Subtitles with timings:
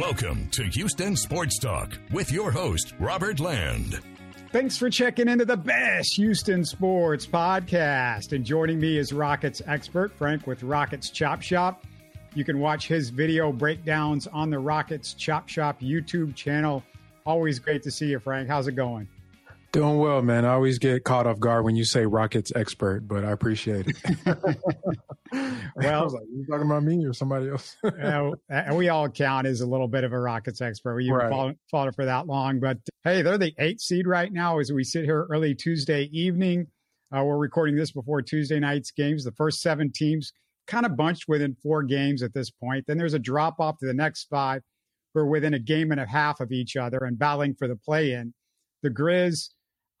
[0.00, 4.00] Welcome to Houston Sports Talk with your host, Robert Land.
[4.50, 8.32] Thanks for checking into the best Houston sports podcast.
[8.32, 11.84] And joining me is Rockets expert Frank with Rockets Chop Shop.
[12.34, 16.82] You can watch his video breakdowns on the Rockets Chop Shop YouTube channel.
[17.26, 18.48] Always great to see you, Frank.
[18.48, 19.06] How's it going?
[19.72, 20.44] Doing well, man.
[20.44, 23.96] I always get caught off guard when you say Rockets expert, but I appreciate it.
[25.76, 27.76] well, like, you talking about me or somebody else?
[27.84, 28.30] uh,
[28.72, 30.96] we all count as a little bit of a Rockets expert.
[30.96, 31.56] We haven't right.
[31.70, 34.82] followed, it for that long, but hey, they're the eighth seed right now as we
[34.82, 36.66] sit here early Tuesday evening.
[37.16, 39.22] Uh, we're recording this before Tuesday night's games.
[39.22, 40.32] The first seven teams
[40.66, 42.86] kind of bunched within four games at this point.
[42.88, 44.62] Then there's a drop off to the next five
[45.14, 47.76] who are within a game and a half of each other and battling for the
[47.76, 48.34] play in.
[48.82, 49.50] The Grizz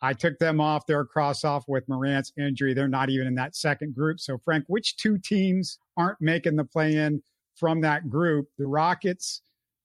[0.02, 0.86] I took them off.
[0.86, 2.72] They're cross off with Morant's injury.
[2.72, 4.20] They're not even in that second group.
[4.20, 7.22] So, Frank, which two teams aren't making the play in
[7.56, 8.48] from that group?
[8.58, 9.42] The Rockets,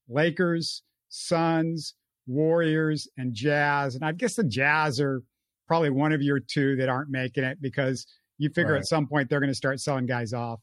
[0.07, 1.95] Lakers, Suns,
[2.27, 3.95] Warriors, and Jazz.
[3.95, 5.21] And I guess the Jazz are
[5.67, 8.79] probably one of your two that aren't making it because you figure right.
[8.79, 10.59] at some point they're going to start selling guys off.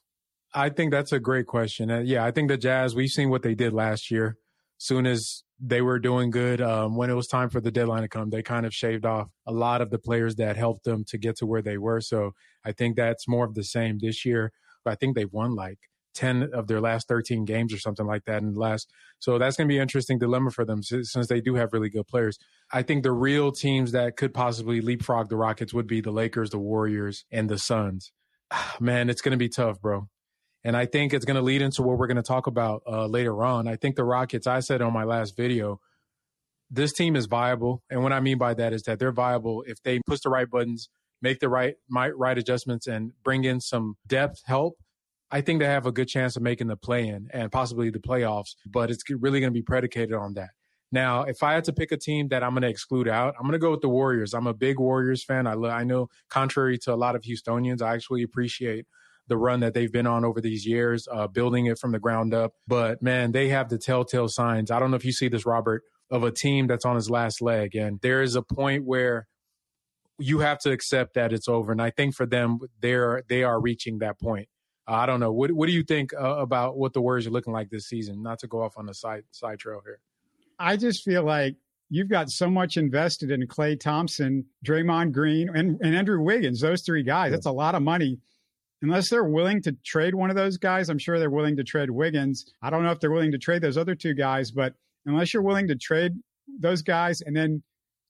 [0.55, 1.91] I think that's a great question.
[1.91, 4.37] Uh, yeah, I think the Jazz, we've seen what they did last year.
[4.83, 6.61] Soon as they were doing good.
[6.61, 9.29] Um, when it was time for the deadline to come, they kind of shaved off
[9.47, 12.01] a lot of the players that helped them to get to where they were.
[12.01, 12.33] So
[12.65, 14.51] I think that's more of the same this year.
[14.85, 15.79] I think they've won like
[16.15, 18.91] 10 of their last 13 games or something like that in the last.
[19.21, 21.89] So that's going to be an interesting dilemma for them since they do have really
[21.89, 22.37] good players.
[22.73, 26.51] I think the real teams that could possibly leapfrog the Rockets would be the Lakers,
[26.51, 28.11] the Warriors, and the Suns.
[28.81, 30.09] Man, it's going to be tough, bro.
[30.65, 33.07] And I think it's going to lead into what we're going to talk about uh,
[33.07, 33.67] later on.
[33.67, 35.81] I think the Rockets, I said on my last video,
[36.71, 37.83] this team is viable.
[37.91, 40.49] And what I mean by that is that they're viable if they push the right
[40.49, 40.89] buttons,
[41.21, 44.77] make the right right adjustments, and bring in some depth help.
[45.31, 47.99] I think they have a good chance of making the play in and possibly the
[47.99, 50.51] playoffs, but it's really going to be predicated on that.
[50.93, 53.45] Now, if I had to pick a team that I'm going to exclude out, I'm
[53.45, 54.35] going to go with the Warriors.
[54.35, 55.47] I'm a big Warriors fan.
[55.47, 58.87] I, I know, contrary to a lot of Houstonians, I actually appreciate
[59.33, 62.35] the run that they've been on over these years, uh, building it from the ground
[62.35, 62.53] up.
[62.69, 64.71] But man, they have the telltale signs.
[64.71, 67.41] I don't know if you see this, Robert, of a team that's on his last
[67.41, 67.75] leg.
[67.75, 69.27] And there is a point where
[70.19, 71.73] you have to accept that it's over.
[71.73, 74.49] And I think for them, they're, they are reaching that point.
[74.87, 75.33] Uh, I don't know.
[75.33, 78.23] What, what do you think uh, about what the Warriors are looking like this season?
[78.23, 80.01] Not to go off on the side, side trail here.
[80.59, 81.57] I just feel like
[81.89, 86.83] you've got so much invested in Klay Thompson, Draymond Green, and, and Andrew Wiggins, those
[86.83, 87.33] three guys.
[87.33, 88.19] That's a lot of money
[88.83, 91.91] unless they're willing to trade one of those guys, I'm sure they're willing to trade
[91.91, 92.53] Wiggins.
[92.63, 94.75] I don't know if they're willing to trade those other two guys, but
[95.07, 96.13] unless you're willing to trade
[96.61, 97.63] those guys and then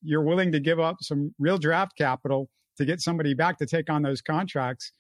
[0.02, 3.90] you're willing to give up some real draft capital to get somebody back to take
[3.90, 4.92] on those contracts.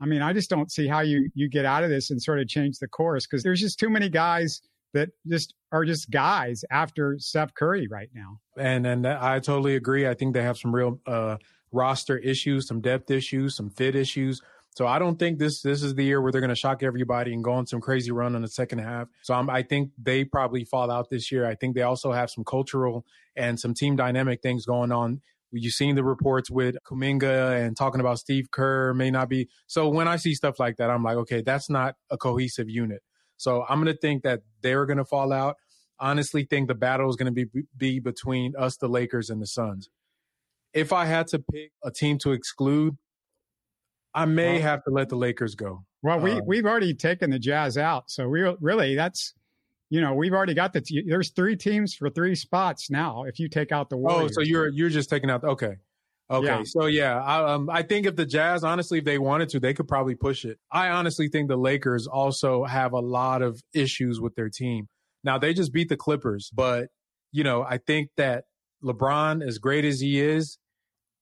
[0.00, 2.40] I mean, I just don't see how you you get out of this and sort
[2.40, 4.60] of change the course because there's just too many guys
[4.94, 8.40] that just are just guys after Steph Curry right now.
[8.56, 10.06] And and I totally agree.
[10.06, 11.36] I think they have some real uh,
[11.72, 14.40] roster issues, some depth issues, some fit issues.
[14.76, 17.32] So I don't think this this is the year where they're going to shock everybody
[17.32, 19.08] and go on some crazy run in the second half.
[19.22, 21.46] So I'm, I think they probably fall out this year.
[21.46, 25.22] I think they also have some cultural and some team dynamic things going on.
[25.50, 29.48] You've seen the reports with Kuminga and talking about Steve Kerr may not be.
[29.66, 33.00] So when I see stuff like that, I'm like, okay, that's not a cohesive unit.
[33.38, 35.56] So I'm going to think that they're going to fall out.
[35.98, 39.46] Honestly, think the battle is going to be be between us, the Lakers, and the
[39.46, 39.88] Suns.
[40.74, 42.98] If I had to pick a team to exclude,
[44.16, 45.84] I may have to let the Lakers go.
[46.02, 49.34] Well, we um, we've already taken the Jazz out, so we really that's
[49.90, 53.24] you know we've already got the t- there's three teams for three spots now.
[53.24, 54.32] If you take out the Warriors.
[54.32, 55.76] Oh, so you're you're just taking out okay.
[56.28, 56.62] Okay, yeah.
[56.64, 59.74] so yeah, I, um, I think if the Jazz, honestly, if they wanted to, they
[59.74, 60.58] could probably push it.
[60.72, 64.88] I honestly think the Lakers also have a lot of issues with their team.
[65.22, 66.88] Now they just beat the Clippers, but
[67.30, 68.44] you know, I think that
[68.82, 70.58] LeBron, as great as he is,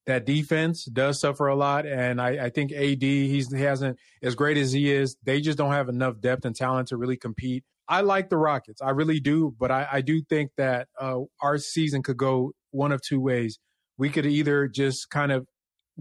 [0.05, 1.85] that defense does suffer a lot.
[1.85, 5.57] And I, I think AD, he's, he hasn't, as great as he is, they just
[5.57, 7.63] don't have enough depth and talent to really compete.
[7.87, 8.81] I like the Rockets.
[8.81, 9.55] I really do.
[9.59, 13.59] But I, I do think that uh, our season could go one of two ways.
[13.97, 15.47] We could either just kind of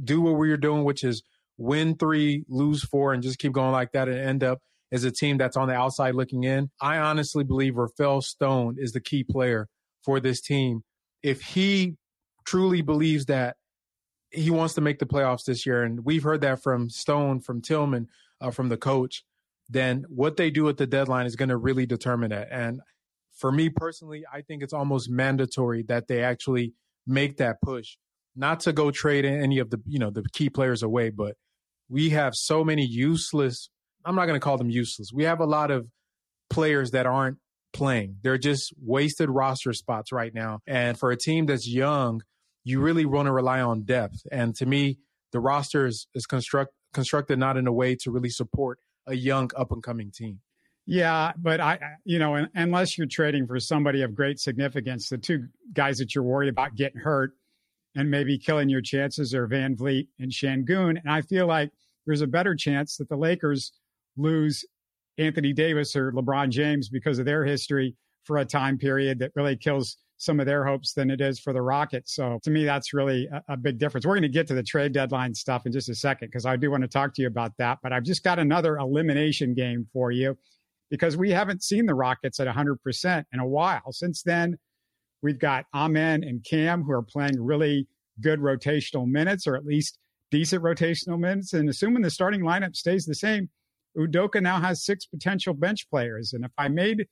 [0.02, 1.22] do what we are doing, which is
[1.56, 4.58] win three, lose four, and just keep going like that and end up
[4.92, 6.70] as a team that's on the outside looking in.
[6.80, 9.68] I honestly believe Rafael Stone is the key player
[10.04, 10.82] for this team.
[11.22, 11.94] If he
[12.44, 13.56] truly believes that
[14.34, 17.60] he wants to make the playoffs this year, and we've heard that from Stone, from
[17.60, 18.08] Tilman,
[18.40, 19.24] uh, from the coach.
[19.68, 22.48] Then what they do at the deadline is going to really determine that.
[22.50, 22.80] And
[23.32, 26.74] for me personally, I think it's almost mandatory that they actually
[27.06, 27.96] make that push,
[28.36, 31.36] not to go trade any of the you know the key players away, but
[31.88, 33.70] we have so many useless.
[34.04, 35.10] I'm not going to call them useless.
[35.12, 35.86] We have a lot of
[36.50, 37.38] players that aren't
[37.72, 38.18] playing.
[38.22, 40.60] They're just wasted roster spots right now.
[40.66, 42.22] And for a team that's young,
[42.64, 44.26] you really want to rely on depth.
[44.32, 44.98] And to me,
[45.32, 49.50] the roster is, is construct, constructed not in a way to really support a young
[49.56, 50.40] up and coming team.
[50.86, 55.46] Yeah, but I, you know, unless you're trading for somebody of great significance, the two
[55.72, 57.32] guys that you're worried about getting hurt
[57.94, 60.98] and maybe killing your chances are VanVleet and Sengun.
[61.00, 61.70] And I feel like
[62.06, 63.72] there's a better chance that the Lakers
[64.16, 64.64] lose
[65.16, 69.56] Anthony Davis or LeBron James because of their history for a time period that really
[69.56, 72.14] kills some of their hopes than it is for the Rockets.
[72.14, 74.06] So to me, that's really a, a big difference.
[74.06, 76.56] We're going to get to the trade deadline stuff in just a second because I
[76.56, 77.78] do want to talk to you about that.
[77.82, 80.36] But I've just got another elimination game for you
[80.90, 83.92] because we haven't seen the Rockets at 100% in a while.
[83.92, 84.58] Since then,
[85.22, 87.86] we've got Amen and Cam who are playing really
[88.20, 89.98] good rotational minutes or at least
[90.30, 91.52] decent rotational minutes.
[91.52, 93.48] And assuming the starting lineup stays the same,
[93.96, 96.32] Udoka now has six potential bench players.
[96.32, 97.06] And if I made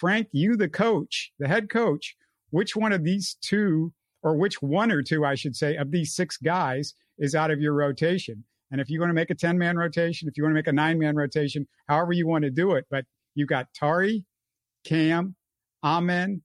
[0.00, 2.16] Frank, you the coach, the head coach,
[2.50, 3.92] which one of these two,
[4.22, 7.60] or which one or two, I should say, of these six guys is out of
[7.60, 8.44] your rotation?
[8.70, 10.68] And if you want to make a 10 man rotation, if you want to make
[10.68, 13.04] a nine man rotation, however you want to do it, but
[13.34, 14.24] you've got Tari,
[14.84, 15.34] Cam,
[15.82, 16.42] Amen,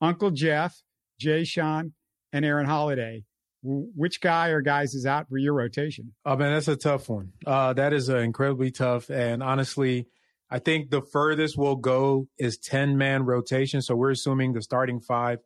[0.00, 0.82] Uncle Jeff,
[1.20, 1.92] Jae'Sean,
[2.32, 3.24] and Aaron Holiday
[3.62, 6.14] which guy or guys is out for your rotation?
[6.24, 7.32] Oh man, that's a tough one.
[7.46, 10.06] Uh, that is uh, incredibly tough, and honestly,
[10.50, 13.82] I think the furthest we'll go is ten man rotation.
[13.82, 15.38] So we're assuming the starting five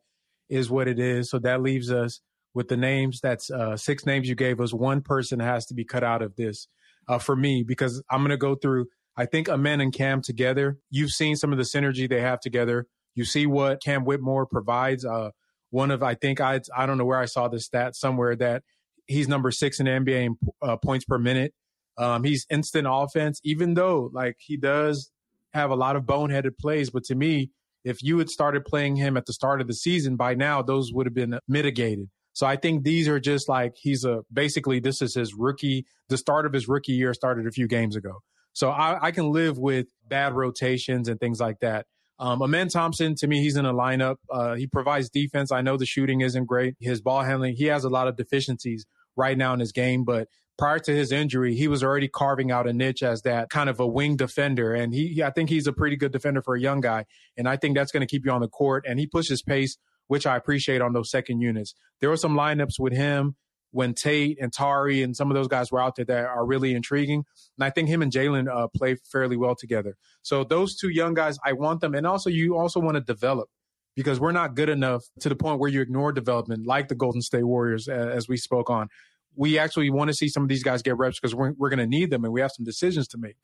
[0.49, 1.29] is what it is.
[1.29, 2.21] So that leaves us
[2.53, 3.19] with the names.
[3.21, 4.73] That's uh, six names you gave us.
[4.73, 6.67] One person has to be cut out of this
[7.07, 8.87] uh, for me because I'm going to go through.
[9.17, 10.77] I think Amen and Cam together.
[10.89, 12.87] You've seen some of the synergy they have together.
[13.13, 15.05] You see what Cam Whitmore provides.
[15.05, 15.29] Uh,
[15.69, 18.63] one of I think I I don't know where I saw this stat somewhere that
[19.07, 21.53] he's number six in the NBA in uh, points per minute.
[21.97, 25.11] Um, he's instant offense, even though like he does
[25.53, 26.89] have a lot of boneheaded plays.
[26.89, 27.51] But to me,
[27.83, 30.91] if you had started playing him at the start of the season, by now those
[30.91, 32.09] would have been mitigated.
[32.33, 35.85] So I think these are just like he's a basically this is his rookie.
[36.09, 38.19] The start of his rookie year started a few games ago.
[38.51, 41.85] So I, I can live with bad rotations and things like that.
[42.19, 44.15] Um, Amen Thompson, to me, he's in a lineup.
[44.29, 45.51] Uh, he provides defense.
[45.51, 46.75] I know the shooting isn't great.
[46.79, 48.85] His ball handling, he has a lot of deficiencies
[49.17, 50.27] right now in his game, but
[50.57, 53.79] prior to his injury, he was already carving out a niche as that kind of
[53.79, 54.73] a wing defender.
[54.73, 57.05] And he, I think he's a pretty good defender for a young guy.
[57.37, 58.85] And I think that's going to keep you on the court.
[58.87, 61.73] And he pushes pace, which I appreciate on those second units.
[61.99, 63.35] There were some lineups with him
[63.71, 66.73] when Tate and Tari and some of those guys were out there that are really
[66.73, 67.25] intriguing.
[67.57, 69.97] And I think him and Jalen uh, play fairly well together.
[70.21, 71.93] So those two young guys, I want them.
[71.93, 73.49] And also, you also want to develop
[73.95, 77.21] because we're not good enough to the point where you ignore development, like the Golden
[77.21, 78.87] State Warriors, as we spoke on.
[79.35, 81.79] We actually want to see some of these guys get reps because we're, we're going
[81.79, 83.35] to need them and we have some decisions to make.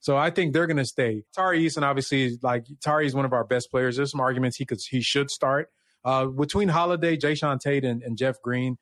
[0.00, 1.24] So I think they're going to stay.
[1.34, 3.96] Tari Eason, obviously, like Tari is one of our best players.
[3.96, 5.70] There's some arguments he could he should start.
[6.02, 8.78] Uh, between Holiday, Jae'Sean Tate, and, and Jeff Green,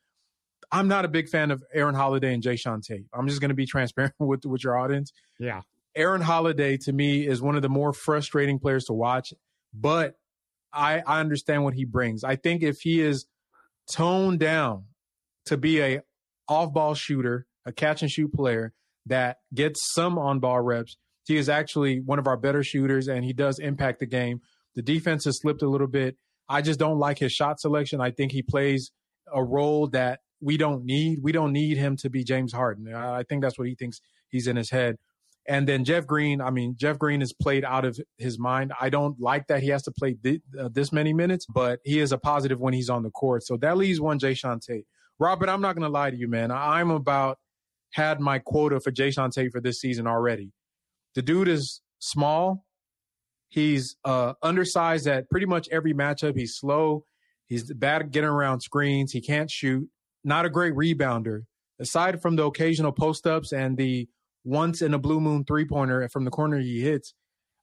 [0.70, 3.06] I'm not a big fan of Aaron Holiday and Jae'Sean Tate.
[3.12, 5.12] I'm just going to be transparent with with your audience.
[5.40, 5.62] Yeah,
[5.96, 9.34] Aaron Holiday to me is one of the more frustrating players to watch,
[9.74, 10.14] but
[10.72, 12.22] I I understand what he brings.
[12.22, 13.26] I think if he is
[13.90, 14.84] toned down
[15.46, 16.02] to be a
[16.48, 18.72] off ball shooter, a catch and shoot player
[19.06, 20.96] that gets some on ball reps,
[21.26, 24.40] he is actually one of our better shooters and he does impact the game.
[24.74, 26.16] The defense has slipped a little bit.
[26.48, 28.00] I just don't like his shot selection.
[28.00, 28.90] I think he plays
[29.32, 31.18] a role that we don't need.
[31.22, 32.94] We don't need him to be James Harden.
[32.94, 34.96] I think that's what he thinks he's in his head.
[35.46, 38.72] And then Jeff Green, I mean, Jeff Green is played out of his mind.
[38.78, 42.00] I don't like that he has to play th- uh, this many minutes, but he
[42.00, 43.44] is a positive when he's on the court.
[43.44, 44.84] So that leaves one Jae'Sean Tate.
[45.18, 46.50] Robert, I'm not going to lie to you, man.
[46.50, 47.38] I'm about
[47.92, 50.52] had my quota for Jae'Sean Tate for this season already.
[51.14, 52.64] The dude is small.
[53.48, 56.36] He's uh, undersized at pretty much every matchup.
[56.36, 57.04] He's slow.
[57.46, 59.12] He's bad at getting around screens.
[59.12, 59.88] He can't shoot
[60.22, 61.42] not a great rebounder.
[61.80, 64.08] Aside from the occasional post ups and the
[64.44, 67.14] once in a blue moon three pointer from the corner he hits,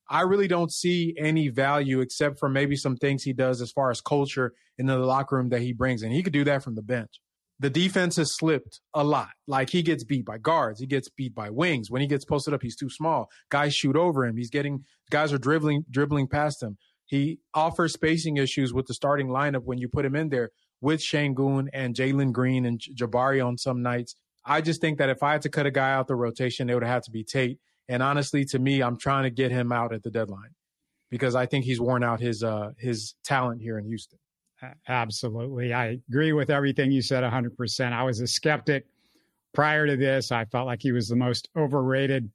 [0.10, 3.92] I really don't see any value except for maybe some things he does as far
[3.92, 6.04] as culture in the locker room that he brings.
[6.04, 7.22] And he could do that from the bench.
[7.60, 9.30] The defense has slipped a lot.
[9.48, 11.90] Like he gets beat by guards, he gets beat by wings.
[11.90, 13.30] When he gets posted up, he's too small.
[13.50, 14.38] Guys shoot over him.
[14.38, 16.78] He's getting guys are dribbling dribbling past him.
[17.06, 20.50] He offers spacing issues with the starting lineup when you put him in there
[20.82, 24.16] with Sengun and Jalen Green and Jabari on some nights.
[24.44, 26.74] I just think that if I had to cut a guy out the rotation, it
[26.74, 27.60] would have to be Tate.
[27.88, 30.56] And honestly, to me, I'm trying to get him out at the deadline
[31.10, 34.20] because I think he's worn out his uh, his talent here in Houston.
[34.88, 37.58] Absolutely, I agree with everything you said 100.
[37.58, 38.86] percent I was a skeptic
[39.54, 40.32] prior to this.
[40.32, 42.30] I felt like he was the most overrated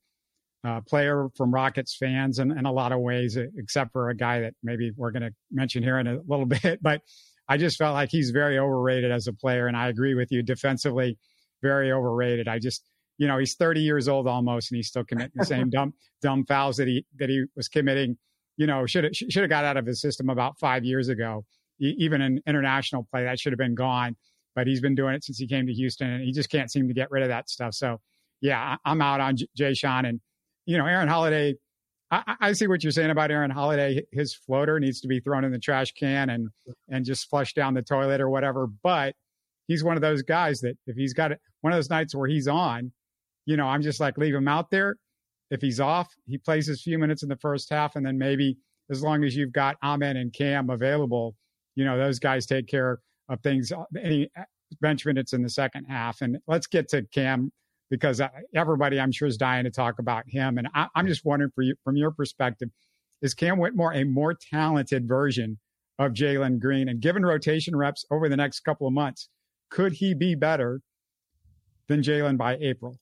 [0.65, 4.41] uh, player from Rockets fans in, in a lot of ways, except for a guy
[4.41, 6.83] that maybe we're going to mention here in a little bit.
[6.83, 7.03] But
[7.49, 9.67] I just felt like he's very overrated as a player.
[9.67, 11.19] And I agree with you defensively,
[11.63, 12.49] very overrated.
[12.49, 12.85] I just,
[13.19, 16.45] you know, he's 30 years old almost and he's still committing the same dumb, dumb
[16.47, 18.19] fouls that he, that he was committing,
[18.57, 21.45] you know, should have, should have got out of his system about five years ago.
[21.81, 24.17] Even in international play, that should have been gone.
[24.55, 26.89] But he's been doing it since he came to Houston and he just can't seem
[26.89, 27.73] to get rid of that stuff.
[27.75, 28.01] So,
[28.41, 30.21] yeah, I'm out on Jae'Sean and
[30.67, 31.55] you know, Aaron Holiday,
[32.11, 34.05] I, I, see what you're saying about Aaron Holiday.
[34.13, 36.49] His floater needs to be thrown in the trash can and
[36.89, 38.67] and just flushed down the toilet or whatever.
[38.67, 39.15] But
[39.67, 42.29] he's one of those guys that if he's got it, one of those nights where
[42.29, 42.93] he's on,
[43.47, 44.97] you know, I'm just like leave him out there.
[45.51, 48.59] If he's off, he plays his few minutes in the first half, and then maybe
[48.91, 51.35] as long as you've got Amen and Cam available,
[51.81, 52.99] you know, those guys take care
[53.31, 53.73] of things.
[53.73, 54.43] Uh, any uh,
[54.83, 57.51] bench minutes in the second half, and let's get to Cam
[57.89, 60.59] because uh, everybody I'm sure is dying to talk about him.
[60.59, 62.69] And I, am just wondering for you, from your perspective,
[63.23, 65.59] is Cam Whitmore a more talented version
[65.99, 66.87] of Jalen Green?
[66.87, 69.31] And given rotation reps over the next couple of months,
[69.71, 70.83] could he be better
[71.89, 72.99] than Jalen by April?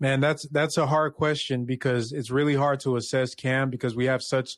[0.00, 4.06] Man, that's that's a hard question because it's really hard to assess Cam because we
[4.06, 4.56] have such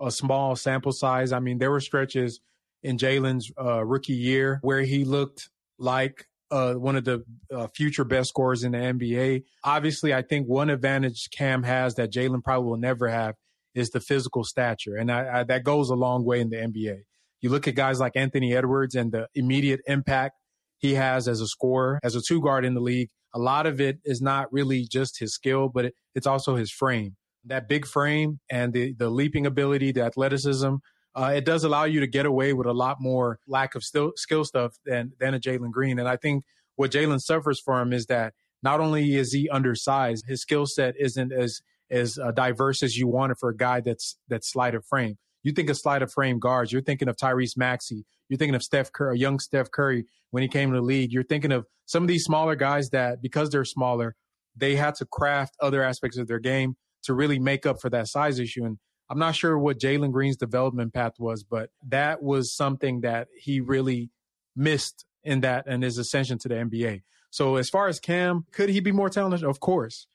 [0.00, 1.32] a small sample size.
[1.32, 2.40] I mean, there were stretches
[2.84, 5.48] in Jalen's uh, rookie year where he looked
[5.78, 9.42] like uh, one of the uh, future best scorers in the NBA.
[9.64, 13.34] Obviously, I think one advantage Cam has that Jalen probably will never have
[13.74, 16.98] is the physical stature, and I, I, that goes a long way in the NBA.
[17.40, 20.34] You look at guys like Anthony Edwards and the immediate impact
[20.78, 23.08] he has as a scorer, as a two guard in the league.
[23.34, 26.70] A lot of it is not really just his skill, but it, it's also his
[26.70, 27.16] frame.
[27.46, 30.76] That big frame and the the leaping ability, the athleticism,
[31.16, 34.12] uh, it does allow you to get away with a lot more lack of skill,
[34.16, 35.98] skill stuff than than a Jalen Green.
[35.98, 36.44] And I think
[36.76, 41.32] what Jalen suffers from is that not only is he undersized, his skill set isn't
[41.32, 44.84] as as uh, diverse as you want it for a guy that's that's slight of
[44.86, 45.16] frame.
[45.42, 48.62] You think of slight of frame guards, you're thinking of Tyrese Maxey, you're thinking of
[48.62, 51.12] Steph Curry, young Steph Curry when he came to the league.
[51.12, 54.16] You're thinking of some of these smaller guys that because they're smaller,
[54.56, 58.08] they had to craft other aspects of their game to really make up for that
[58.08, 58.64] size issue.
[58.64, 58.78] And
[59.10, 63.60] I'm not sure what Jalen Green's development path was, but that was something that he
[63.60, 64.10] really
[64.56, 67.02] missed in that and his ascension to the NBA.
[67.30, 69.42] So as far as Cam, could he be more talented?
[69.42, 70.06] Of course.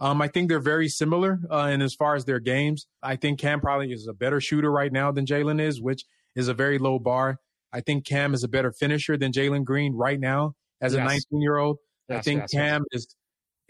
[0.00, 1.40] Um, I think they're very similar.
[1.48, 4.70] Uh, and as far as their games, I think Cam probably is a better shooter
[4.70, 7.38] right now than Jalen is, which is a very low bar.
[7.72, 11.00] I think Cam is a better finisher than Jalen Green right now as yes.
[11.00, 11.78] a 19 year old.
[12.08, 13.14] Yes, I think yes, Cam is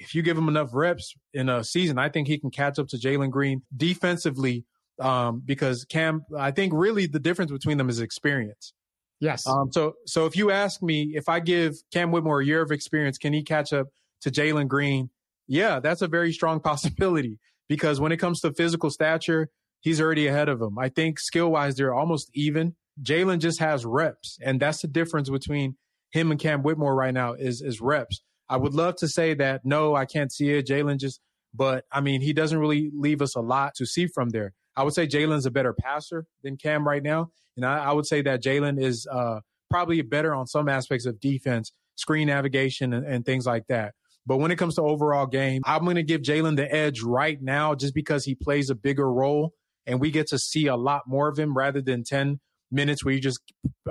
[0.05, 2.89] if you give him enough reps in a season, I think he can catch up
[2.89, 4.65] to Jalen Green defensively.
[5.01, 8.73] Um, because Cam, I think really the difference between them is experience.
[9.19, 9.45] Yes.
[9.47, 12.71] Um, so, so if you ask me if I give Cam Whitmore a year of
[12.71, 13.89] experience, can he catch up
[14.21, 15.11] to Jalen Green?
[15.49, 19.49] Yeah, that's a very strong possibility because when it comes to physical stature,
[19.81, 20.79] he's already ahead of him.
[20.79, 22.77] I think skill wise, they're almost even.
[23.03, 25.77] Jalen just has reps, and that's the difference between
[26.11, 28.21] him and Cam Whitmore right now is is reps.
[28.49, 30.67] I would love to say that no, I can't see it.
[30.67, 31.21] Jalen just,
[31.55, 34.53] but I mean, he doesn't really leave us a lot to see from there.
[34.77, 38.07] I would say Jalen's a better passer than Cam right now, and I, I would
[38.07, 43.07] say that Jalen is uh, probably better on some aspects of defense, screen navigation, and,
[43.07, 43.95] and things like that.
[44.27, 47.41] But when it comes to overall game, I'm going to give Jalen the edge right
[47.41, 49.53] now just because he plays a bigger role
[49.87, 53.15] and we get to see a lot more of him rather than 10 minutes where
[53.15, 53.41] you just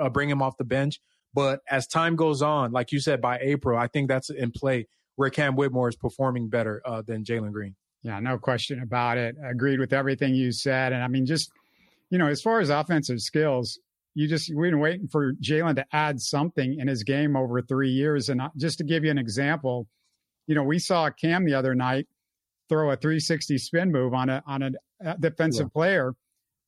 [0.00, 1.00] uh, bring him off the bench.
[1.34, 4.86] But as time goes on, like you said, by April, I think that's in play
[5.16, 7.74] where Cam Whitmore is performing better uh, than Jalen Green.
[8.02, 9.34] Yeah, no question about it.
[9.42, 10.92] Agreed with everything you said.
[10.92, 11.50] And I mean, just,
[12.10, 13.78] you know, as far as offensive skills,
[14.14, 17.90] you just, we've been waiting for Jalen to add something in his game over three
[17.90, 18.28] years.
[18.28, 19.88] And just to give you an example,
[20.46, 22.06] you know, we saw Cam the other night
[22.68, 25.74] throw a 360 spin move on a on a defensive yeah.
[25.74, 26.14] player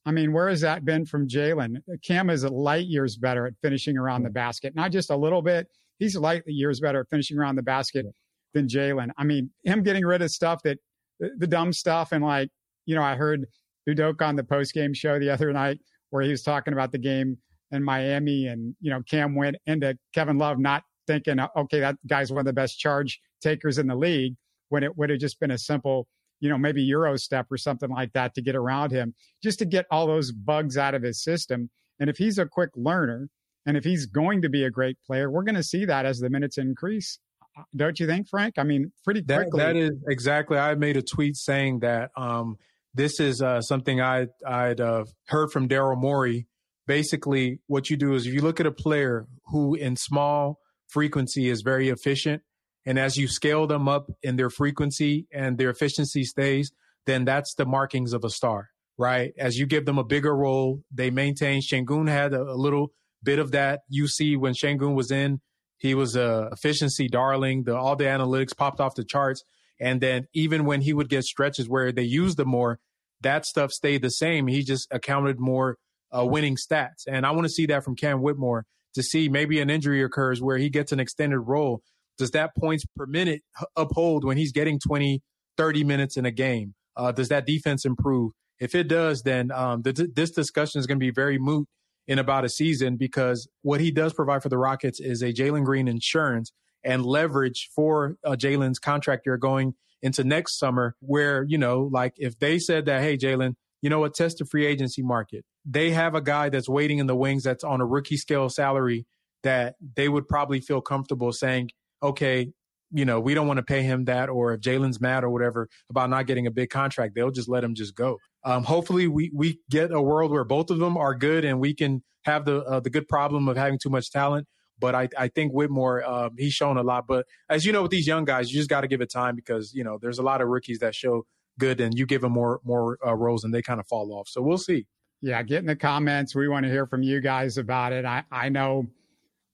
[0.07, 1.79] I mean, where has that been from Jalen?
[2.03, 2.55] Cam is hmm.
[2.55, 5.67] light years better at finishing around the basket, not just a little bit.
[5.99, 8.07] He's light years better at finishing around the basket
[8.55, 9.11] than Jalen.
[9.19, 10.79] I mean, him getting rid of stuff that
[11.19, 12.51] the, the dumb stuff and like,
[12.87, 13.47] you know, I heard
[13.89, 16.99] Udoka on the post game show the other night where he was talking about the
[16.99, 17.39] game
[17.73, 22.31] in Miami and, you know, Cam went into Kevin Love not thinking, okay, that guy's
[22.31, 24.35] one of the best charge takers in the league
[24.69, 26.07] when it would have just been a simple
[26.41, 29.65] you know, maybe Euro step or something like that to get around him, just to
[29.65, 31.71] get all those bugs out of his system.
[31.99, 33.29] And if he's a quick learner
[33.65, 36.19] and if he's going to be a great player, we're going to see that as
[36.19, 37.19] the minutes increase.
[37.59, 38.55] Uh, don't you think, Frank?
[38.59, 39.59] I mean, pretty quickly.
[39.59, 40.59] that, that is exactly.
[40.59, 42.57] I made a tweet saying that um,
[42.95, 46.47] this is uh, something I, I'd uh, heard from Daryl Morey.
[46.87, 51.49] Basically, what you do is if you look at a player who in small frequency
[51.49, 52.43] is very efficient,
[52.87, 56.73] and as you scale them up in their frequency and their efficiency stays,
[57.05, 59.33] then that's the markings of a star, right?
[59.37, 61.61] As you give them a bigger role, they maintain.
[61.61, 63.81] Sengun had a, a little bit of that.
[63.89, 65.41] You see when Sengun was in,
[65.77, 67.65] he was a efficiency darling.
[67.65, 69.43] The all the analytics popped off the charts.
[69.79, 72.79] And then even when he would get stretches where they used him more,
[73.21, 74.47] that stuff stayed the same.
[74.47, 75.77] He just accounted more
[76.17, 77.07] uh, winning stats.
[77.07, 78.65] And I want to see that from Cam Whitmore
[78.95, 81.83] to see maybe an injury occurs where he gets an extended role.
[82.19, 83.43] Does that points per minute
[83.77, 85.23] uphold when he's getting 20,
[85.57, 86.75] 30 minutes in a game?
[86.97, 88.33] Uh, does that defense improve?
[88.59, 91.69] If it does, then um, this discussion is going to be very moot
[92.09, 95.65] in about a season because what he does provide for the Rockets is a Jalen
[95.65, 100.95] Green insurance and leverage for uh, Jalen's contract year going into next summer.
[101.01, 104.47] Where you know, like if they said that, hey, Jalen, you know what, test the
[104.47, 105.45] free agency market.
[105.65, 109.07] They have a guy that's waiting in the wings that's on a rookie scale salary
[109.43, 111.71] that they would probably feel comfortable saying,
[112.03, 112.53] okay,
[112.93, 115.69] you know, we don't want to pay him that, or if Jalen's mad or whatever
[115.91, 118.19] about not getting a big contract, they'll just let him just go.
[118.45, 121.75] Um, hopefully, we we get a world where both of them are good, and we
[121.75, 124.47] can have the uh, the good problem of having too much talent.
[124.79, 127.07] But I, I think Whitmore, uh, he's shown a lot.
[127.07, 129.35] But as you know, with these young guys, you just got to give it time
[129.35, 131.27] because you know there's a lot of rookies that show
[131.59, 134.29] good, and you give them more more uh, roles, and they kind of fall off.
[134.29, 134.87] So we'll see.
[135.23, 136.35] Yeah, get in the comments.
[136.35, 138.05] We want to hear from you guys about it.
[138.05, 138.87] I I know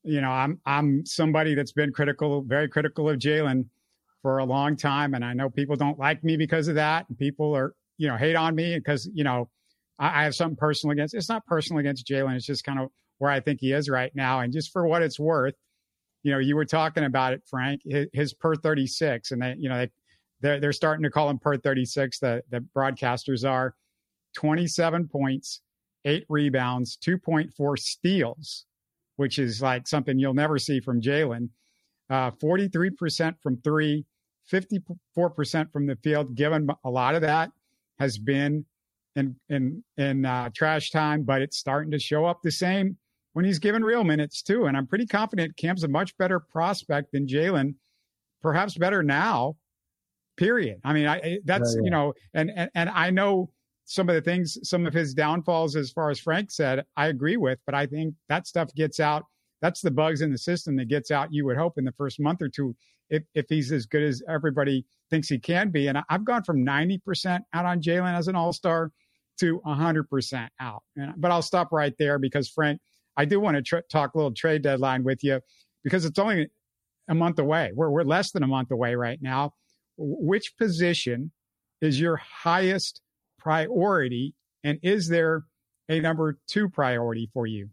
[0.04, 3.66] you know, I'm I'm somebody that's been critical, very critical of Jalen
[4.22, 7.08] for a long time, and I know people don't like me because of that.
[7.08, 9.48] And people are, you know, hate on me because you know
[9.98, 11.14] I, I have something personal against.
[11.14, 12.34] It's not personal against Jalen.
[12.34, 15.02] It's just kind of where I think he is right now, and just for what
[15.02, 15.54] it's worth.
[16.24, 17.80] You know, you were talking about it, Frank.
[17.84, 19.90] His, his per 36, and they, you know, they
[20.40, 22.18] they're, they're starting to call him per 36.
[22.18, 23.74] The the broadcasters are
[24.36, 25.60] 27 points,
[26.04, 28.66] eight rebounds, 2.4 steals
[29.16, 31.48] which is like something you'll never see from Jalen.
[32.10, 34.04] Uh, 43% from three,
[34.52, 36.34] 54% from the field.
[36.34, 37.50] Given a lot of that
[37.98, 38.66] has been
[39.14, 42.96] in in in uh, trash time, but it's starting to show up the same
[43.32, 44.66] when he's given real minutes too.
[44.66, 47.74] And I'm pretty confident Cam's a much better prospect than Jalen,
[48.40, 49.56] perhaps better now.
[50.36, 50.80] Period.
[50.82, 51.84] I mean, I that's yeah, yeah.
[51.84, 53.50] you know, and, and and I know
[53.84, 57.36] some of the things, some of his downfalls, as far as Frank said, I agree
[57.36, 59.24] with, but I think that stuff gets out.
[59.60, 62.18] That's the bugs in the system that gets out, you would hope, in the first
[62.20, 62.74] month or two,
[63.10, 65.86] if, if he's as good as everybody thinks he can be.
[65.86, 68.90] And I've gone from 90% out on Jalen as an all star
[69.40, 70.82] to 100% out.
[70.96, 72.80] And, but I'll stop right there because, Frank,
[73.16, 75.40] I do want to tr- talk a little trade deadline with you
[75.84, 76.48] because it's only
[77.08, 77.72] a month away.
[77.74, 79.52] We're, we're less than a month away right now.
[79.98, 81.32] Which position
[81.82, 83.01] is your highest
[83.42, 84.34] priority?
[84.62, 85.44] And is there
[85.88, 87.70] a number two priority for you?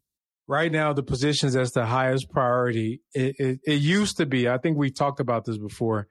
[0.47, 4.57] Right now, the positions as the highest priority, it, it, it used to be, I
[4.57, 6.07] think we talked about this before,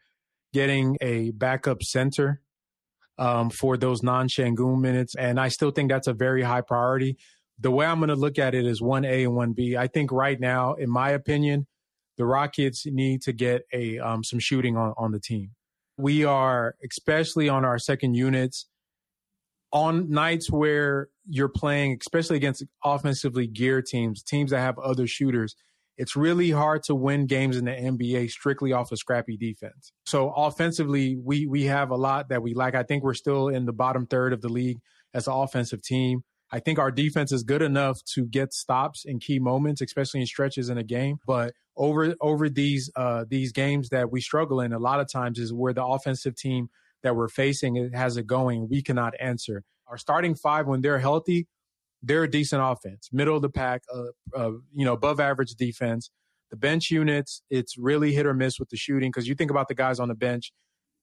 [0.53, 2.40] getting a backup center
[3.18, 5.16] um, for those non Sengun minutes.
[5.16, 7.16] And I still think that's a very high priority.
[7.59, 9.77] The way I'm going to look at it is 1A and 1B.
[9.77, 11.66] I think right now, in my opinion,
[12.16, 15.51] the Rockets need to get a um, some shooting on, on the team.
[15.97, 18.66] We are, especially on our second units,
[19.72, 25.54] on nights where you're playing, especially against offensively geared teams, teams that have other shooters,
[25.98, 29.92] it's really hard to win games in the NBA strictly off of scrappy defense.
[30.07, 32.74] So offensively, we we have a lot that we like.
[32.74, 34.78] I think we're still in the bottom third of the league
[35.12, 36.22] as an offensive team.
[36.50, 40.26] I think our defense is good enough to get stops in key moments, especially in
[40.26, 41.18] stretches in a game.
[41.26, 45.38] But over over these uh, these games that we struggle in, a lot of times
[45.38, 46.68] is where the offensive team
[47.02, 49.62] that we're facing it has it going, we cannot answer.
[49.87, 51.46] Our starting five, when they're healthy,
[52.02, 56.11] they're a decent offense, middle of the pack, uh, uh, you know, above average defense.
[56.50, 59.68] The bench units, it's really hit or miss with the shooting because you think about
[59.68, 60.52] the guys on the bench: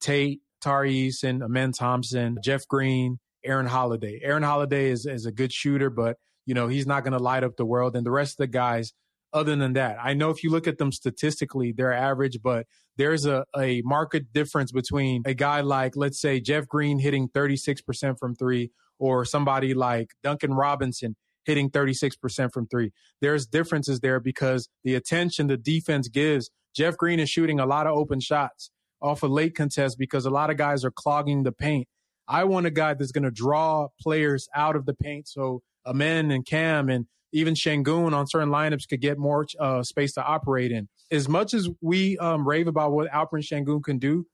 [0.02, 4.20] Tate, Tari Eason, Amen Thompson, Jeff Green, Aaron Holiday.
[4.24, 7.44] Aaron Holiday is is a good shooter, but you know he's not going to light
[7.44, 7.96] up the world.
[7.96, 8.94] And the rest of the guys,
[9.36, 9.98] other than that.
[10.02, 12.66] I know if you look at them statistically, they're average, but
[12.98, 18.18] there's a, a market difference between a guy like, let's say, Jeff Green hitting 36%
[18.18, 22.92] from three or somebody like Duncan Robinson hitting 36% from three.
[23.22, 27.88] There's differences there because the attention the defense gives, Jeff Green is shooting a lot
[27.88, 28.72] of open shots
[29.02, 31.88] off a of late contest because a lot of guys are clogging the paint.
[32.28, 35.28] I want a guy that's going to draw players out of the paint.
[35.28, 40.14] So Amen and Cam and even Sengun on certain lineups could get more uh, space
[40.14, 40.88] to operate in.
[41.12, 44.26] As much as we um, rave about what Alperen Sengun can do,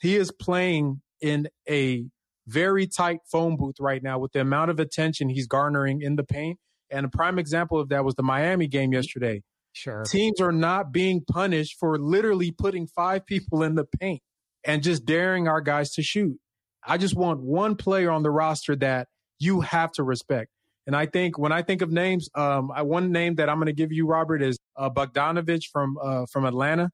[0.00, 2.04] he is playing in a
[2.46, 6.22] very tight phone booth right now with the amount of attention he's garnering in the
[6.22, 6.58] paint.
[6.90, 9.42] And a prime example of that was the Miami game yesterday.
[9.72, 10.04] Sure.
[10.04, 14.22] Teams are not being punished for literally putting five people in the paint
[14.64, 16.38] and just daring our guys to shoot.
[16.86, 19.08] I just want one player on the roster that
[19.40, 20.50] you have to respect.
[20.86, 23.66] And I think when I think of names, um, I, one name that I'm going
[23.66, 26.90] to give you, Robert, is uh, Bogdanovic from uh, from Atlanta.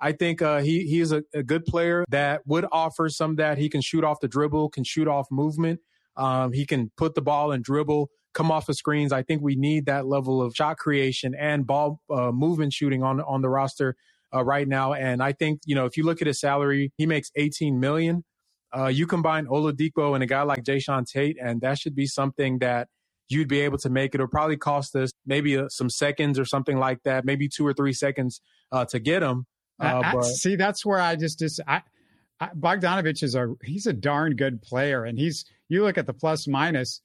[0.00, 3.58] I think uh, he he is a, a, good player that would offer some that
[3.58, 5.80] he can shoot off the dribble, can shoot off movement.
[6.16, 9.12] Um, he can put the ball and dribble, come off the screens.
[9.12, 13.20] I think we need that level of shot creation and ball uh, movement shooting on
[13.20, 13.96] on the roster
[14.34, 14.92] uh, right now.
[14.92, 18.24] And I think you know if you look at his salary, he makes 18 million.
[18.76, 22.58] Uh, you combine Oladipo and a guy like Jae'Sean Tate, and that should be something
[22.60, 22.88] that
[23.32, 24.14] you'd be able to make.
[24.14, 24.16] it.
[24.16, 27.72] It'll probably cost us maybe uh, some seconds or something like that, maybe two or
[27.72, 28.40] three seconds
[28.70, 29.46] uh, to get him.
[29.80, 31.82] Uh, I, see, that's where I just, just I,
[32.40, 36.12] I, Bogdanovic is a he's a darn good player, and he's you look at the
[36.12, 37.00] plus minus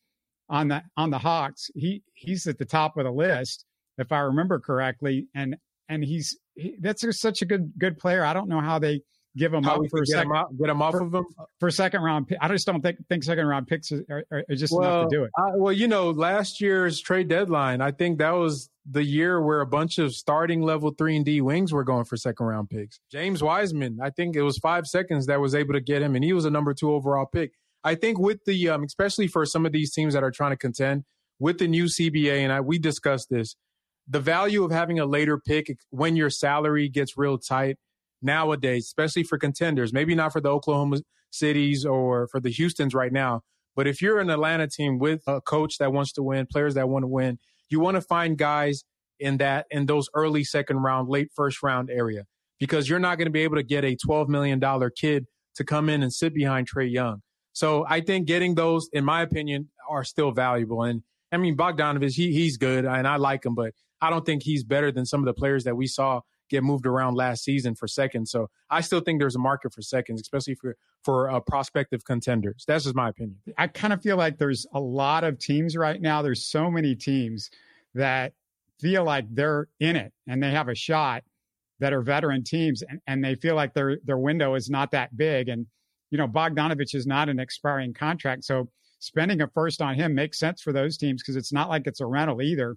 [0.50, 3.66] on the on the Hawks, he he's at the top of the list
[3.98, 5.58] if I remember correctly, and
[5.90, 8.24] and he's he, that's such a good good player.
[8.24, 9.02] I don't know how they
[9.38, 11.26] give How up for a second, get him off for, of him
[11.60, 12.36] for second round.
[12.42, 15.16] I just don't think think second round picks are, are, are just well, enough to
[15.16, 15.32] do it.
[15.38, 19.62] I, well, you know, last year's trade deadline, I think that was the year where
[19.62, 23.00] a bunch of starting level three and D wings were going for second round picks.
[23.12, 26.24] James Wiseman, I think it was five seconds that was able to get him, and
[26.24, 27.52] he was a number two overall pick.
[27.84, 30.58] I think with the, um, especially for some of these teams that are trying to
[30.58, 31.04] contend
[31.40, 33.56] with the new CBA, and I, we discussed this,
[34.08, 37.78] the value of having a later pick when your salary gets real tight
[38.22, 39.94] nowadays, especially for contenders.
[39.94, 40.98] Maybe not for the Oklahoma
[41.32, 43.42] cities or for the Houston's right now.
[43.76, 46.90] But if you're an Atlanta team with a coach that wants to win, players that
[46.90, 47.38] want to win,
[47.70, 48.84] you want to find guys
[49.20, 52.24] in that in those early second round, late first round area
[52.60, 54.62] because you're not going to be able to get a $12 million
[54.96, 55.26] kid
[55.56, 57.22] to come in and sit behind Trae Young.
[57.54, 60.84] So I think getting those, in my opinion, are still valuable.
[60.84, 61.02] And
[61.32, 64.64] I mean, Bogdanovic, he, he's good and I like him, but I don't think he's
[64.64, 67.88] better than some of the players that we saw get moved around last season for
[67.88, 68.32] seconds.
[68.32, 72.64] So I still think there's a market for seconds, especially for for uh, prospective contenders.
[72.68, 73.38] That's just my opinion.
[73.58, 76.22] I kind of feel like there's a lot of teams right now.
[76.22, 77.50] There's so many teams
[77.94, 78.34] that
[78.80, 81.24] feel like they're in it and they have a shot
[81.80, 85.16] that are veteran teams and, and they feel like their their window is not that
[85.16, 85.50] big.
[85.50, 85.68] And
[86.10, 90.40] you know, Bogdanovic is not an expiring contract, so spending a first on him makes
[90.40, 92.76] sense for those teams because it's not like it's a rental either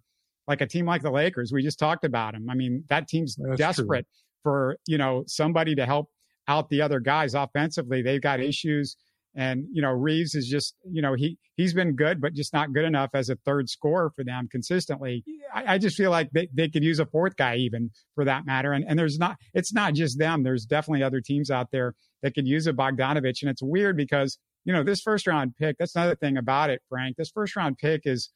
[0.51, 1.53] like a team like the Lakers.
[1.53, 2.51] We just talked about them.
[2.51, 4.43] I mean, that team's That's desperate true.
[4.43, 6.09] for, you know, somebody to help
[6.49, 8.03] out the other guys offensively.
[8.03, 8.97] They've got issues.
[9.37, 12.73] And, you know, Reaves is just, you know, he, he's been good, but just not
[12.73, 15.23] good enough as a third scorer for them consistently.
[15.55, 18.45] I, I just feel like they, they could use a fourth guy even for that
[18.45, 18.73] matter.
[18.73, 20.43] And, and there's not, it's not just them.
[20.43, 23.41] There's definitely other teams out there that could use a Bogdanovic.
[23.43, 26.83] And it's weird because, you know, this first round pick, that's another thing about it,
[26.89, 27.17] Frank.
[27.17, 28.31] This first round pick is,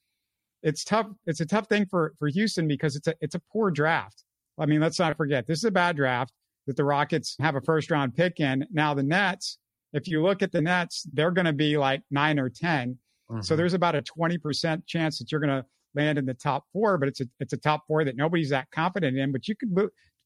[0.64, 1.06] it's tough.
[1.26, 4.24] It's a tough thing for for Houston because it's a it's a poor draft.
[4.58, 6.32] I mean, let's not forget this is a bad draft
[6.66, 8.66] that the Rockets have a first round pick in.
[8.72, 9.58] Now the Nets,
[9.92, 12.98] if you look at the Nets, they're going to be like nine or 10
[13.30, 13.42] mm-hmm.
[13.42, 16.64] So there's about a twenty percent chance that you're going to land in the top
[16.72, 16.96] four.
[16.96, 19.32] But it's a it's a top four that nobody's that confident in.
[19.32, 19.76] But you could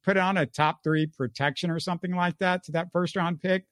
[0.05, 3.65] put on a top three protection or something like that to that first round pick.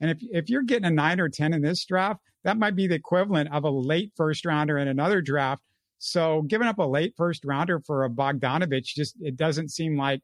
[0.00, 2.86] And if if you're getting a nine or ten in this draft, that might be
[2.86, 5.62] the equivalent of a late first rounder in another draft
[5.98, 10.20] so giving up a late first rounder for a Bogdanovic just it doesn't seem like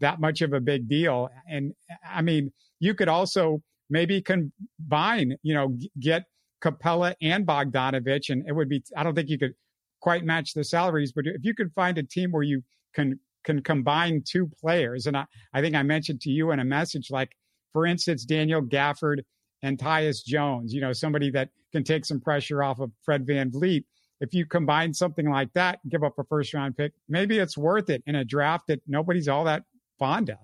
[0.00, 1.28] that much of a big deal.
[1.48, 1.72] And
[2.08, 6.24] I mean, you could also maybe combine, you know, get
[6.62, 8.82] Capela and Bogdanovic, and it would be.
[8.96, 9.54] I don't think you could
[10.00, 12.62] quite match the salaries, but if you could find a team where you
[12.94, 16.64] can can combine two players, and I, I think I mentioned to you in a
[16.64, 17.30] message, like
[17.72, 19.18] for instance, Daniel Gafford
[19.62, 23.50] and Tyus Jones, you know, somebody that can take some pressure off of Fred Van
[23.50, 23.84] VanVleet
[24.20, 27.90] if you combine something like that, give up a first round pick, maybe it's worth
[27.90, 29.64] it in a draft that nobody's all that
[29.98, 30.38] fond of.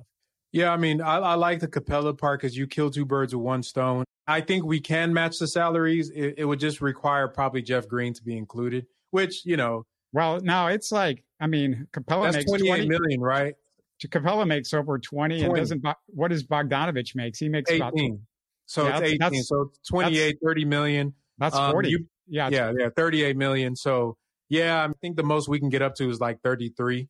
[0.53, 3.43] Yeah, I mean, I, I like the Capela part because you kill two birds with
[3.43, 4.05] one stone.
[4.27, 6.11] I think we can match the salaries.
[6.11, 9.85] It, it, would just require probably Jeff Green to be included, which you know.
[10.13, 13.55] Well, no, it's like I mean, Capela makes 28 20, million, right?
[14.09, 15.85] Capela makes over 20, 20, and doesn't.
[16.09, 17.39] What does Bogdanovic makes?
[17.39, 17.83] He makes 18.
[17.83, 17.95] about.
[18.67, 19.43] So yeah, it's 18.
[19.43, 21.15] so 28, 30 million.
[21.43, 21.89] That's 40.
[21.89, 23.75] Um, you, yeah, yeah, yeah, 38 million.
[23.75, 24.17] So
[24.49, 27.09] yeah, I think the most we can get up to is like 33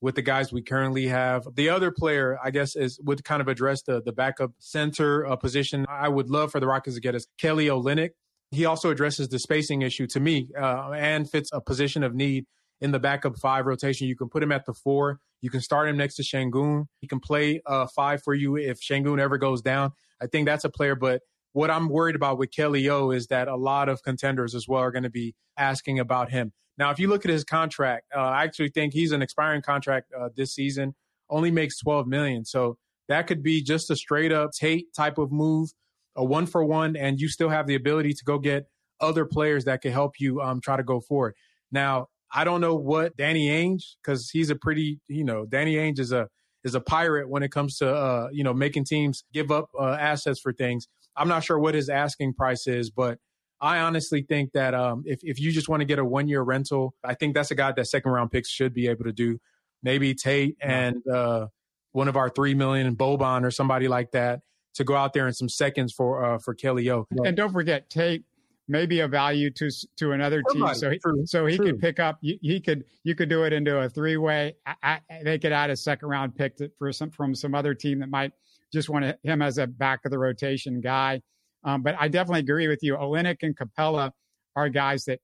[0.00, 1.46] with the guys we currently have.
[1.54, 5.36] The other player, I guess, is would kind of address the the backup center uh,
[5.36, 5.84] position.
[5.88, 8.10] I would love for the Rockets to get us Kelly Olynyk.
[8.50, 12.46] He also addresses the spacing issue to me uh, and fits a position of need
[12.80, 14.06] in the backup five rotation.
[14.06, 15.18] You can put him at the four.
[15.42, 16.86] You can start him next to Sengun.
[17.00, 19.92] He can play uh, five for you if Sengun ever goes down.
[20.22, 21.20] I think that's a player, but
[21.54, 24.80] what I'm worried about with Kelly O is that a lot of contenders as well
[24.80, 26.52] are going to be asking about him.
[26.76, 30.10] Now, if you look at his contract, uh, I actually think he's an expiring contract
[30.18, 30.96] uh, this season,
[31.30, 32.44] only makes 12 million.
[32.44, 32.76] So
[33.08, 35.70] that could be just a straight up Tate type of move.
[36.16, 38.66] a one for one, and you still have the ability to go get
[39.00, 41.34] other players that can help you um, try to go forward.
[41.70, 46.00] Now, I don't know what Danny Ainge, because he's a pretty, you know, Danny Ainge
[46.00, 46.28] is a
[46.64, 49.96] is a pirate when it comes to uh, you know making teams give up uh,
[50.00, 50.88] assets for things.
[51.16, 53.18] I'm not sure what his asking price is, but
[53.60, 56.42] I honestly think that um, if if you just want to get a one year
[56.42, 59.38] rental, I think that's a guy that second round picks should be able to do.
[59.82, 61.46] Maybe Tate and uh,
[61.92, 64.40] one of our three million Boban or somebody like that
[64.74, 67.06] to go out there in some seconds for uh, for Kelly O.
[67.24, 68.24] And don't forget Tate
[68.68, 70.74] maybe a value to to another team.
[70.74, 71.66] So he, true, so he true.
[71.66, 72.18] could pick up.
[72.20, 74.56] He could you could do it into a three way.
[75.22, 78.32] They could add a second round pick for some from some other team that might
[78.74, 81.22] just want him as a back of the rotation guy.
[81.64, 82.96] Um, but I definitely agree with you.
[82.96, 84.10] Olynyk and Capela
[84.54, 85.20] are guys that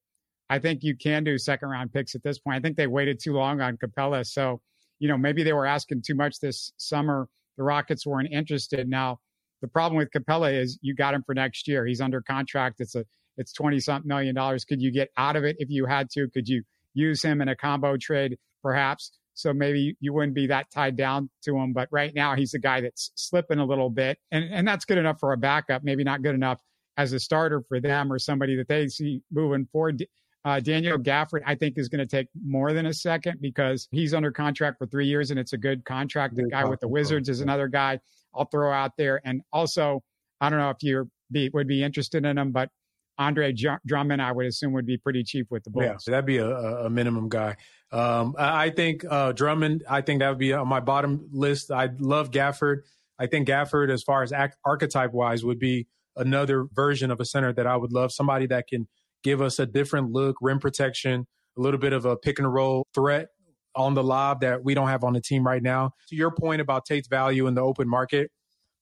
[0.48, 2.56] I think you can do second round picks at this point.
[2.56, 4.24] I think they waited too long on Capela.
[4.26, 4.60] so
[4.98, 7.28] you know maybe they were asking too much this summer.
[7.58, 8.88] The Rockets weren't interested.
[8.88, 9.18] Now
[9.60, 11.84] the problem with Capela is you got him for next year.
[11.86, 12.76] He's under contract.
[12.78, 13.04] It's a
[13.36, 14.64] it's 20 something million dollars.
[14.64, 16.28] Could you get out of it if you had to?
[16.28, 16.62] Could you
[16.94, 19.12] use him in a combo trade perhaps?
[19.34, 21.72] So maybe you wouldn't be that tied down to him.
[21.72, 24.18] But right now he's a guy that's slipping a little bit.
[24.30, 26.60] And, and that's good enough for a backup, maybe not good enough
[26.96, 30.04] as a starter for them or somebody that they see moving forward.
[30.44, 34.14] Uh, Daniel Gafford, I think, is going to take more than a second because he's
[34.14, 36.34] under contract for three years and it's a good contract.
[36.34, 38.00] The guy with the Wizards is another guy
[38.34, 39.20] I'll throw out there.
[39.24, 40.02] And also,
[40.40, 41.08] I don't know if you
[41.52, 42.70] would be interested in him, but
[43.18, 43.54] Andre
[43.86, 45.84] Drummond, I would assume, would be pretty cheap with the Bulls.
[45.84, 47.54] Yeah, so that'd be a, a minimum guy.
[47.92, 51.70] Um, I think uh, Drummond, I think that would be on my bottom list.
[51.70, 52.82] I love Gafford.
[53.18, 54.32] I think Gafford, as far as
[54.64, 58.12] archetype wise, would be another version of a center that I would love.
[58.12, 58.88] Somebody that can
[59.22, 61.26] give us a different look, rim protection,
[61.58, 63.28] a little bit of a pick and roll threat
[63.74, 65.92] on the lob that we don't have on the team right now.
[66.08, 68.30] To your point about Tate's value in the open market,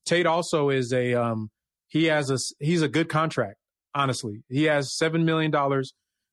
[0.04, 1.50] Tate also is a um,
[1.88, 3.58] he has a he's a good contract
[3.98, 4.42] honestly.
[4.48, 5.52] He has $7 million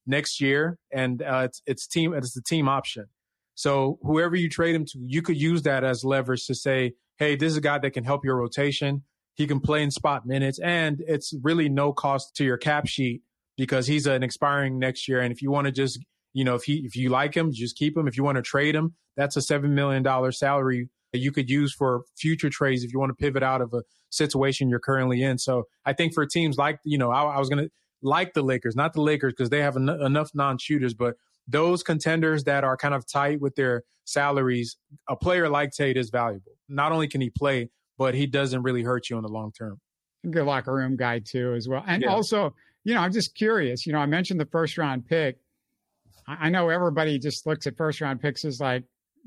[0.07, 3.05] next year, and uh, it's, it's, team, it's the team option.
[3.55, 7.35] So whoever you trade him to, you could use that as leverage to say, hey,
[7.35, 9.03] this is a guy that can help your rotation.
[9.35, 13.21] He can play in spot minutes, and it's really no cost to your cap sheet
[13.57, 15.21] because he's an expiring next year.
[15.21, 15.99] And if you want to just,
[16.33, 18.07] you know, if he if you like him, just keep him.
[18.07, 21.49] If you want to trade him, that's a seven million dollar salary that you could
[21.49, 25.21] use for future trades if you want to pivot out of a situation you're currently
[25.21, 25.37] in.
[25.37, 27.69] So I think for teams like, you know, I, I was to
[28.05, 31.15] like the Lakers, not the Lakers because they have en- enough non shooters, but
[31.47, 34.77] those contenders that are kind of tight with their salaries,
[35.09, 36.53] a player like Tate is valuable.
[36.69, 39.79] Not only can he play, but he doesn't really hurt you in the long term.
[40.29, 41.83] Good locker room guy too, as well.
[41.85, 42.09] And yeah.
[42.09, 43.85] also, you know, I'm just curious.
[43.85, 45.37] You know, I mentioned the first round pick.
[46.27, 48.83] I know everybody just looks at first round picks as like,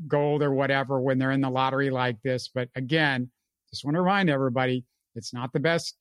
[0.06, 2.48] gold or whatever when they're in the lottery like this.
[2.48, 3.30] But again,
[3.70, 5.96] just want to remind everybody it's not the best,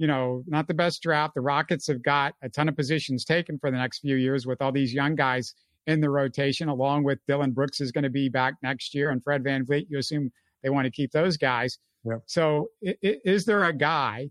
[0.00, 1.34] you know, not the best draft.
[1.34, 4.62] The Rockets have got a ton of positions taken for the next few years with
[4.62, 5.54] all these young guys
[5.86, 9.22] in the rotation, along with Dillon Brooks is going to be back next year and
[9.22, 9.88] Fred VanVleet.
[9.90, 10.32] You assume
[10.62, 11.78] they want to keep those guys.
[12.24, 14.30] So is there a guy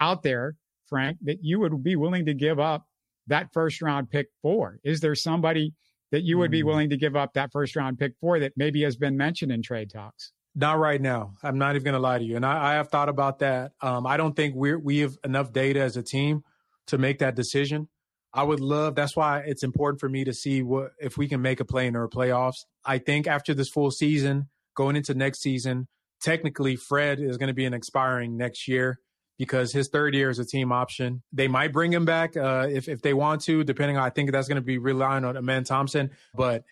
[0.00, 2.84] out there, Frank, that you would be willing to give up
[3.28, 4.80] that first round pick for?
[4.84, 5.72] Is there somebody
[6.12, 6.66] that you would be mm.
[6.66, 9.62] willing to give up that first round pick for that maybe has been mentioned in
[9.62, 10.32] trade talks?
[10.54, 11.34] Not right now.
[11.42, 12.36] I'm not even going to lie to you.
[12.36, 13.72] And I, I have thought about that.
[13.80, 16.42] Um, I don't think we we have enough data as a team
[16.88, 17.88] to make that decision.
[18.32, 18.94] I would love.
[18.94, 21.86] That's why it's important for me to see what if we can make a play
[21.86, 22.64] in our playoffs.
[22.84, 25.88] I think after this full season, going into next season,
[26.20, 28.98] technically Fred is going to be an expiring next year
[29.38, 31.22] because his third year is a team option.
[31.32, 34.04] They might bring him back uh, if if they want to, depending on.
[34.04, 36.10] I think that's going to be relying on Amen Thompson.
[36.34, 36.64] But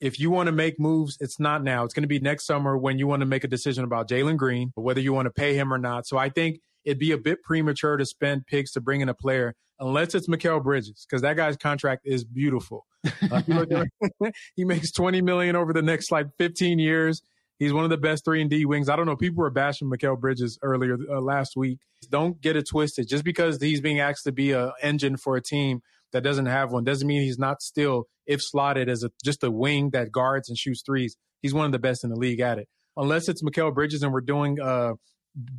[0.00, 1.84] if you want to make moves, it's not now.
[1.84, 4.36] It's going to be next summer when you want to make a decision about Jalen
[4.36, 6.06] Green, whether you want to pay him or not.
[6.06, 9.14] So I think it'd be a bit premature to spend picks to bring in a
[9.14, 12.86] player unless it's Mikal Bridges because that guy's contract is beautiful.
[13.30, 13.42] Uh,
[14.56, 17.22] he makes 20 million over the next like 15 years.
[17.58, 18.88] He's one of the best three and D wings.
[18.88, 19.16] I don't know.
[19.16, 21.78] People were bashing Mikal Bridges earlier uh, last week.
[22.10, 23.08] Don't get it twisted.
[23.08, 25.80] Just because he's being asked to be an engine for a team
[26.12, 29.50] that doesn't have one doesn't mean he's not still, if slotted as a, just a
[29.50, 31.16] wing that guards and shoots threes.
[31.42, 32.68] He's one of the best in the league at it.
[32.96, 34.94] Unless it's Mikal Bridges and we're doing uh,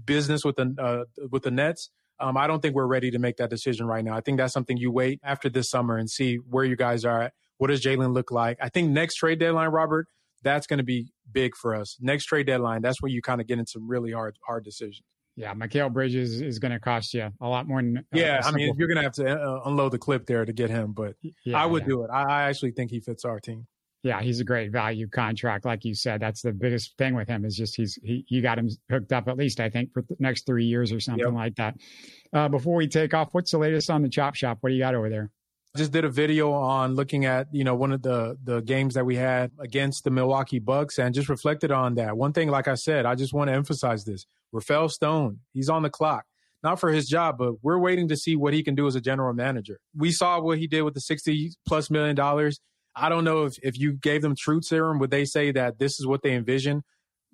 [0.05, 3.37] business with the uh, with the Nets, um, I don't think we're ready to make
[3.37, 4.15] that decision right now.
[4.15, 7.23] I think that's something you wait after this summer and see where you guys are
[7.23, 7.33] at.
[7.57, 8.57] What does Jalen look like?
[8.61, 10.07] I think next trade deadline, Robert,
[10.43, 11.97] that's going to be big for us.
[11.99, 15.03] Next trade deadline, that's where you kind of get into some really hard hard decisions.
[15.37, 17.79] Yeah, Mikal Bridges is going to cost you a lot more.
[17.79, 20.43] Than, uh, yeah, I mean, you're going to have to uh, unload the clip there
[20.43, 21.13] to get him, but
[21.45, 21.87] yeah, I would yeah.
[21.87, 22.09] do it.
[22.11, 23.67] I, I, actually think he fits our team.
[24.01, 26.21] Yeah, he's a great value contract, like you said.
[26.21, 29.27] That's the biggest thing with him is just he's he you got him hooked up
[29.27, 31.33] at least I think for the next three years or something yep.
[31.33, 31.75] like that.
[32.33, 34.57] Uh, before we take off, what's the latest on the chop shop?
[34.61, 35.29] What do you got over there?
[35.75, 39.05] Just did a video on looking at you know one of the the games that
[39.05, 42.17] we had against the Milwaukee Bucks and just reflected on that.
[42.17, 45.83] One thing, like I said, I just want to emphasize this: Rafael Stone, he's on
[45.83, 46.25] the clock,
[46.63, 49.01] not for his job, but we're waiting to see what he can do as a
[49.01, 49.79] general manager.
[49.95, 52.59] We saw what he did with the sixty plus million dollars.
[52.95, 55.99] I don't know if if you gave them truth serum, would they say that this
[55.99, 56.83] is what they envision?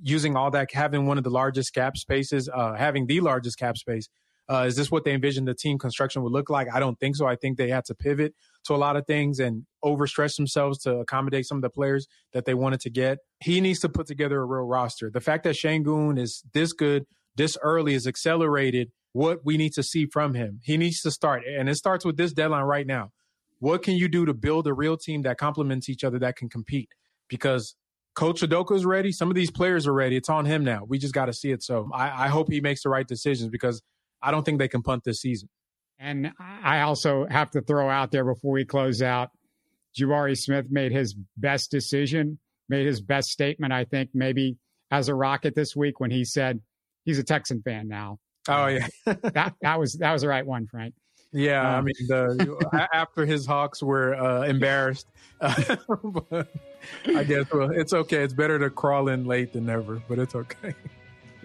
[0.02, 3.78] Using all that, having one of the largest cap spaces, uh, having the largest cap
[3.78, 4.10] space
[4.50, 6.68] uh, is this what they envisioned the team construction would look like?
[6.74, 7.26] I don't think so.
[7.26, 8.34] I think they had to pivot
[8.66, 12.46] to a lot of things and overstretch themselves to accommodate some of the players that
[12.46, 13.20] they wanted to get.
[13.40, 15.10] He needs to put together a real roster.
[15.10, 19.84] The fact that Sengun is this good, this early, is accelerated what we need to
[19.84, 20.60] see from him.
[20.64, 23.12] He needs to start, and it starts with this deadline right now.
[23.60, 26.50] What can you do to build a real team that complements each other that can
[26.50, 26.90] compete?
[27.30, 27.76] Because
[28.16, 29.12] Coach Udoka is ready.
[29.12, 30.18] Some of these players are ready.
[30.18, 30.84] It's on him now.
[30.88, 31.64] We just got to see it.
[31.64, 33.82] So I, I hope he makes the right decisions because
[34.24, 35.50] I don't think they can punt this season.
[36.00, 39.30] And I also have to throw out there before we close out,
[39.98, 44.58] Jabari Smith made his best decision, made his best statement, I think, maybe
[44.92, 46.60] as a Rocket this week when he said
[47.06, 48.20] he's a Texan fan now.
[48.48, 50.96] Oh yeah, that that was that was the right one, Frank.
[51.32, 55.08] Yeah, um, I mean, the, after his Hawks were uh, embarrassed,
[55.42, 55.76] uh,
[57.06, 58.24] I guess well, it's okay.
[58.24, 60.76] It's better to crawl in late than never, but it's okay.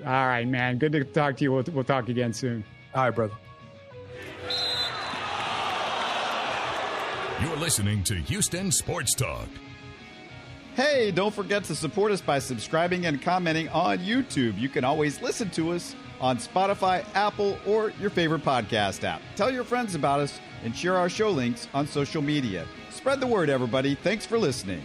[0.05, 0.79] All right, man.
[0.79, 1.53] Good to talk to you.
[1.53, 2.65] We'll, we'll talk again soon.
[2.95, 3.35] All right, brother.
[7.41, 9.47] You're listening to Houston Sports Talk.
[10.75, 14.59] Hey, don't forget to support us by subscribing and commenting on YouTube.
[14.59, 19.21] You can always listen to us on Spotify, Apple, or your favorite podcast app.
[19.37, 22.67] Tell your friends about us and share our show links on social media.
[22.91, 23.95] Spread the word, everybody.
[23.95, 24.83] Thanks for listening.